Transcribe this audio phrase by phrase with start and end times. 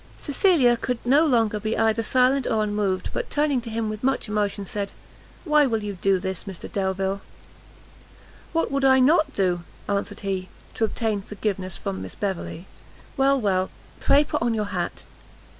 [0.17, 4.03] Cecilia now could no longer be either silent or unmoved, but turning to him with
[4.03, 4.91] much emotion, said,
[5.45, 7.21] "Why will you do this, Mr Delvile?"
[8.51, 12.65] "What would I not do," answered he, "to obtain forgiveness from Miss Beverley?"
[13.15, 13.69] "Well, well,
[13.99, 15.03] pray put on your hat."